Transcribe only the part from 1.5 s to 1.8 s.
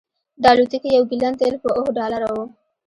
په